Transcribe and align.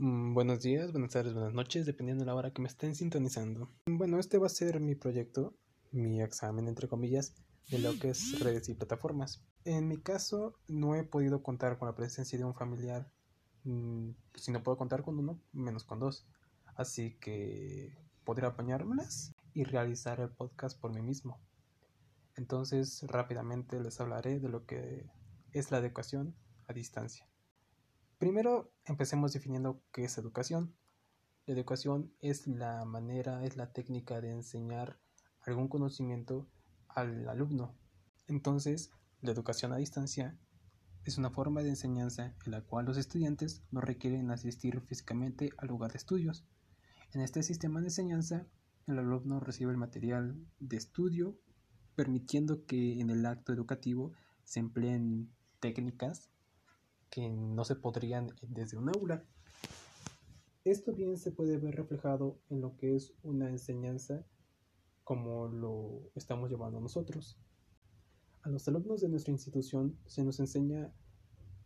Mm, 0.00 0.32
buenos 0.32 0.60
días, 0.60 0.92
buenas 0.92 1.10
tardes, 1.10 1.34
buenas 1.34 1.54
noches, 1.54 1.84
dependiendo 1.84 2.22
de 2.22 2.26
la 2.26 2.36
hora 2.36 2.52
que 2.52 2.62
me 2.62 2.68
estén 2.68 2.94
sintonizando. 2.94 3.68
Bueno, 3.86 4.20
este 4.20 4.38
va 4.38 4.46
a 4.46 4.48
ser 4.48 4.78
mi 4.78 4.94
proyecto, 4.94 5.56
mi 5.90 6.22
examen, 6.22 6.68
entre 6.68 6.86
comillas, 6.86 7.34
de 7.68 7.80
lo 7.80 7.98
que 7.98 8.10
es 8.10 8.38
redes 8.38 8.68
y 8.68 8.74
plataformas. 8.74 9.42
En 9.64 9.88
mi 9.88 9.96
caso, 9.96 10.54
no 10.68 10.94
he 10.94 11.02
podido 11.02 11.42
contar 11.42 11.78
con 11.78 11.88
la 11.88 11.96
presencia 11.96 12.38
de 12.38 12.44
un 12.44 12.54
familiar. 12.54 13.10
Mm, 13.64 14.10
si 14.36 14.52
no 14.52 14.62
puedo 14.62 14.78
contar 14.78 15.02
con 15.02 15.18
uno, 15.18 15.40
menos 15.52 15.82
con 15.82 15.98
dos. 15.98 16.28
Así 16.76 17.18
que 17.18 17.98
podré 18.22 18.46
apañármelas 18.46 19.34
y 19.52 19.64
realizar 19.64 20.20
el 20.20 20.30
podcast 20.30 20.80
por 20.80 20.94
mí 20.94 21.02
mismo. 21.02 21.40
Entonces, 22.36 23.02
rápidamente 23.08 23.80
les 23.80 24.00
hablaré 24.00 24.38
de 24.38 24.48
lo 24.48 24.64
que 24.64 25.10
es 25.52 25.72
la 25.72 25.78
educación 25.78 26.36
a 26.68 26.72
distancia. 26.72 27.26
Primero, 28.18 28.72
empecemos 28.84 29.32
definiendo 29.32 29.80
qué 29.92 30.02
es 30.02 30.18
educación. 30.18 30.74
La 31.46 31.54
educación 31.54 32.12
es 32.18 32.48
la 32.48 32.84
manera, 32.84 33.44
es 33.44 33.56
la 33.56 33.72
técnica 33.72 34.20
de 34.20 34.32
enseñar 34.32 34.98
algún 35.46 35.68
conocimiento 35.68 36.48
al 36.88 37.28
alumno. 37.28 37.76
Entonces, 38.26 38.90
la 39.20 39.30
educación 39.30 39.72
a 39.72 39.76
distancia 39.76 40.36
es 41.04 41.16
una 41.16 41.30
forma 41.30 41.62
de 41.62 41.68
enseñanza 41.68 42.34
en 42.44 42.50
la 42.50 42.62
cual 42.62 42.86
los 42.86 42.96
estudiantes 42.96 43.62
no 43.70 43.80
requieren 43.80 44.32
asistir 44.32 44.80
físicamente 44.80 45.50
al 45.56 45.68
lugar 45.68 45.92
de 45.92 45.98
estudios. 45.98 46.44
En 47.12 47.20
este 47.20 47.44
sistema 47.44 47.80
de 47.80 47.86
enseñanza, 47.86 48.48
el 48.88 48.98
alumno 48.98 49.38
recibe 49.38 49.70
el 49.70 49.76
material 49.76 50.44
de 50.58 50.76
estudio, 50.76 51.38
permitiendo 51.94 52.66
que 52.66 53.00
en 53.00 53.10
el 53.10 53.24
acto 53.24 53.52
educativo 53.52 54.12
se 54.42 54.58
empleen 54.58 55.30
técnicas 55.60 56.30
que 57.10 57.28
no 57.28 57.64
se 57.64 57.76
podrían 57.76 58.28
desde 58.42 58.76
un 58.76 58.88
aula. 58.88 59.24
Esto 60.64 60.92
bien 60.92 61.16
se 61.16 61.32
puede 61.32 61.56
ver 61.58 61.76
reflejado 61.76 62.38
en 62.50 62.60
lo 62.60 62.76
que 62.76 62.94
es 62.94 63.14
una 63.22 63.48
enseñanza 63.48 64.26
como 65.04 65.48
lo 65.48 66.10
estamos 66.14 66.50
llevando 66.50 66.80
nosotros. 66.80 67.38
A 68.42 68.50
los 68.50 68.68
alumnos 68.68 69.00
de 69.00 69.08
nuestra 69.08 69.32
institución 69.32 69.98
se 70.06 70.22
nos 70.22 70.38
enseña 70.40 70.92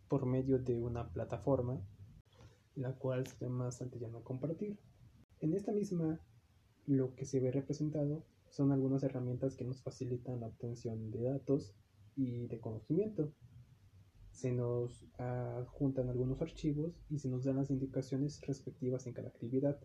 por 0.07 0.25
medio 0.25 0.59
de 0.59 0.79
una 0.79 1.09
plataforma, 1.11 1.81
la 2.75 2.95
cual 2.95 3.27
se 3.27 3.45
llama 3.45 3.71
Santillana 3.71 4.21
Compartir. 4.21 4.79
En 5.41 5.53
esta 5.53 5.73
misma, 5.73 6.19
lo 6.85 7.15
que 7.15 7.25
se 7.25 7.39
ve 7.39 7.51
representado 7.51 8.23
son 8.49 8.71
algunas 8.71 9.03
herramientas 9.03 9.55
que 9.57 9.65
nos 9.65 9.81
facilitan 9.81 10.39
la 10.39 10.47
obtención 10.47 11.11
de 11.11 11.23
datos 11.23 11.75
y 12.15 12.47
de 12.47 12.59
conocimiento 12.59 13.33
se 14.33 14.51
nos 14.51 15.05
adjuntan 15.19 16.09
algunos 16.09 16.41
archivos 16.41 16.99
y 17.09 17.19
se 17.19 17.29
nos 17.29 17.45
dan 17.45 17.57
las 17.57 17.69
indicaciones 17.69 18.41
respectivas 18.41 19.05
en 19.05 19.13
cada 19.13 19.29
actividad. 19.29 19.79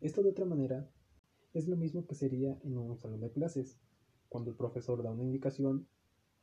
Esto 0.00 0.22
de 0.22 0.30
otra 0.30 0.44
manera 0.44 0.88
es 1.54 1.66
lo 1.66 1.76
mismo 1.76 2.06
que 2.06 2.14
sería 2.14 2.58
en 2.62 2.76
un 2.76 2.98
salón 2.98 3.20
de 3.20 3.32
clases, 3.32 3.80
cuando 4.28 4.50
el 4.50 4.56
profesor 4.56 5.02
da 5.02 5.10
una 5.10 5.24
indicación 5.24 5.88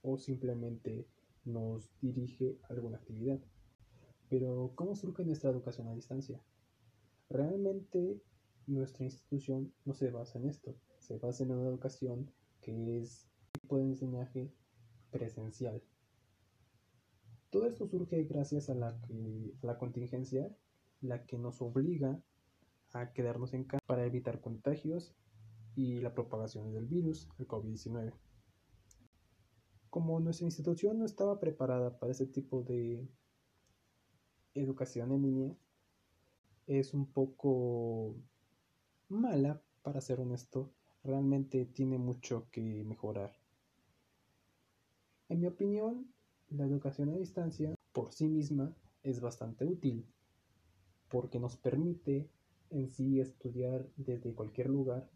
o 0.01 0.17
simplemente 0.17 1.07
nos 1.45 1.91
dirige 2.01 2.57
alguna 2.67 2.97
actividad. 2.97 3.39
Pero, 4.27 4.73
¿cómo 4.73 4.95
surge 4.95 5.23
nuestra 5.23 5.51
educación 5.51 5.88
a 5.88 5.93
distancia? 5.93 6.41
Realmente 7.29 8.23
nuestra 8.66 9.05
institución 9.05 9.71
no 9.85 9.93
se 9.93 10.09
basa 10.09 10.39
en 10.39 10.49
esto, 10.49 10.75
se 10.97 11.19
basa 11.19 11.43
en 11.43 11.51
una 11.51 11.69
educación 11.69 12.31
que 12.61 12.99
es 12.99 13.29
tipo 13.51 13.77
de 13.77 13.83
enseñaje 13.83 14.51
presencial. 15.11 15.83
Todo 17.56 17.67
esto 17.67 17.88
surge 17.88 18.22
gracias 18.25 18.70
a 18.70 18.73
la, 18.73 19.00
la 19.61 19.78
contingencia, 19.78 20.53
la 21.00 21.25
que 21.25 21.38
nos 21.38 21.62
obliga 21.62 22.22
a 22.92 23.14
quedarnos 23.14 23.53
en 23.53 23.64
casa 23.64 23.81
para 23.88 24.06
evitar 24.06 24.42
contagios 24.42 25.16
y 25.73 26.02
la 26.02 26.14
propagación 26.14 26.73
del 26.73 26.86
virus, 26.86 27.30
el 27.39 27.47
COVID-19. 27.47 28.12
Como 29.90 30.19
nuestra 30.19 30.47
institución 30.47 31.00
no 31.00 31.06
estaba 31.06 31.40
preparada 31.40 31.97
para 31.97 32.12
ese 32.12 32.25
tipo 32.25 32.62
de 32.63 33.07
educación 34.53 35.13
en 35.13 35.22
línea, 35.22 35.56
es 36.68 36.94
un 36.94 37.06
poco 37.06 38.18
mala, 39.08 39.62
para 39.81 40.02
ser 40.02 40.19
honesto, 40.19 40.74
realmente 41.06 41.63
tiene 41.66 42.00
mucho 42.00 42.50
que 42.52 42.84
mejorar. 42.84 43.31
En 45.29 45.40
mi 45.40 45.47
opinión, 45.47 46.13
la 46.57 46.66
educación 46.66 47.09
a 47.09 47.17
distancia 47.17 47.75
por 47.91 48.11
sí 48.11 48.27
misma 48.27 48.73
es 49.03 49.19
bastante 49.19 49.66
útil 49.66 50.05
porque 51.09 51.39
nos 51.39 51.57
permite 51.57 52.29
en 52.69 52.89
sí 52.89 53.19
estudiar 53.19 53.88
desde 53.95 54.33
cualquier 54.33 54.69
lugar 54.69 55.09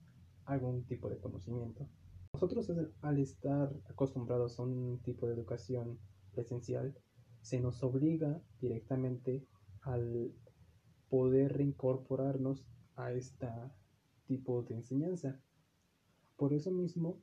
algún 0.45 0.83
tipo 0.83 1.09
de 1.09 1.17
conocimiento. 1.17 1.87
Nosotros 2.33 2.71
al 3.01 3.17
estar 3.19 3.73
acostumbrados 3.89 4.59
a 4.59 4.63
un 4.63 4.99
tipo 5.03 5.27
de 5.27 5.33
educación 5.33 5.97
presencial, 6.31 6.95
se 7.41 7.59
nos 7.59 7.83
obliga 7.83 8.41
directamente 8.61 9.45
al 9.81 10.31
poder 11.09 11.57
reincorporarnos 11.57 12.65
a 12.95 13.11
este 13.13 13.47
tipo 14.25 14.61
de 14.63 14.75
enseñanza. 14.75 15.39
Por 16.37 16.53
eso 16.53 16.71
mismo, 16.71 17.21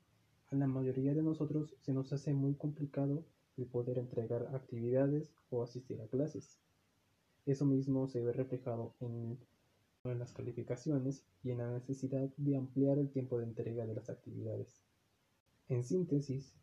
a 0.48 0.56
la 0.56 0.66
mayoría 0.66 1.14
de 1.14 1.22
nosotros 1.22 1.76
se 1.80 1.92
nos 1.92 2.12
hace 2.12 2.34
muy 2.34 2.54
complicado 2.54 3.24
el 3.56 3.66
poder 3.66 3.98
entregar 3.98 4.54
actividades 4.54 5.32
o 5.50 5.62
asistir 5.62 6.00
a 6.00 6.08
clases. 6.08 6.58
Eso 7.46 7.64
mismo 7.64 8.08
se 8.08 8.22
ve 8.22 8.32
reflejado 8.32 8.94
en, 9.00 9.38
en 10.04 10.18
las 10.18 10.32
calificaciones 10.32 11.24
y 11.42 11.50
en 11.50 11.58
la 11.58 11.70
necesidad 11.70 12.28
de 12.36 12.56
ampliar 12.56 12.98
el 12.98 13.10
tiempo 13.10 13.38
de 13.38 13.44
entrega 13.44 13.86
de 13.86 13.94
las 13.94 14.10
actividades. 14.10 14.82
En 15.68 15.84
síntesis, 15.84 16.54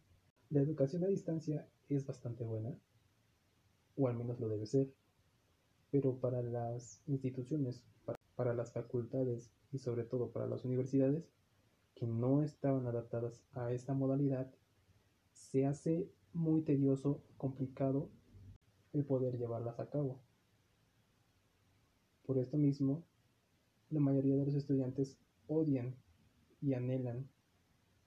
la 0.49 0.61
educación 0.61 1.03
a 1.03 1.07
distancia 1.07 1.67
es 1.89 2.05
bastante 2.05 2.43
buena, 2.43 2.77
o 3.95 4.07
al 4.07 4.15
menos 4.15 4.39
lo 4.39 4.47
debe 4.47 4.65
ser, 4.65 4.93
pero 5.91 6.19
para 6.19 6.41
las 6.41 7.01
instituciones, 7.07 7.83
para, 8.35 8.53
las 8.53 8.71
facultades 8.71 9.51
y 9.71 9.77
sobre 9.77 10.03
todo 10.03 10.31
para 10.31 10.47
las 10.47 10.65
universidades 10.65 11.29
que 11.95 12.07
no 12.07 12.43
estaban 12.43 12.87
adaptadas 12.87 13.43
a 13.53 13.71
esta 13.71 13.93
modalidad, 13.93 14.51
se 15.31 15.65
hace 15.65 16.09
muy 16.33 16.61
tedioso, 16.61 17.23
complicado 17.37 18.09
el 18.93 19.05
poder 19.05 19.37
llevarlas 19.37 19.79
a 19.79 19.89
cabo. 19.89 20.21
Por 22.25 22.37
esto 22.37 22.57
mismo, 22.57 23.03
la 23.89 23.99
mayoría 23.99 24.35
de 24.35 24.45
los 24.45 24.55
estudiantes 24.55 25.17
odian 25.47 25.95
y 26.61 26.73
anhelan 26.73 27.29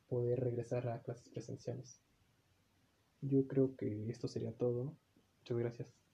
poder 0.08 0.40
regresar 0.40 0.88
a 0.88 1.02
clases 1.02 1.28
presenciales. 1.28 2.00
Yo 3.20 3.46
creo 3.46 3.76
que 3.76 4.08
esto 4.08 4.28
sería 4.28 4.52
todo. 4.52 4.96
Muchas 5.40 5.58
gracias. 5.58 6.05